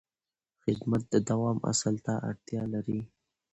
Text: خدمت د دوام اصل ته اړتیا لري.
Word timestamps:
خدمت 0.63 1.03
د 1.13 1.15
دوام 1.29 1.57
اصل 1.71 1.95
ته 2.05 2.13
اړتیا 2.29 2.63
لري. 2.73 3.01